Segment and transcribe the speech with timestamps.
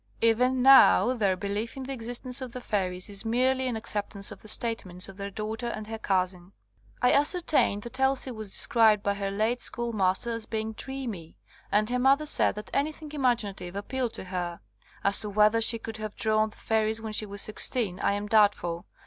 [0.19, 4.41] Even now their belief in the existence of the fairies is merely an acceptance of
[4.41, 6.53] the state ments of their daughter and her cousin.
[7.03, 11.37] I ascertained that Elsie was described by her late schoolmaster as being dreamy,"
[11.71, 14.59] and her mother said that anything imagina tive appealed to her.
[15.03, 18.25] As to whether she could have drawn the fairies when she was sixteen I am
[18.25, 18.87] doubtful.